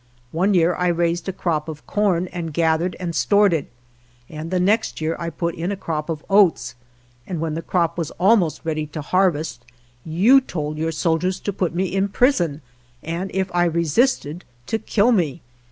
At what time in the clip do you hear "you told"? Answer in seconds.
10.03-10.79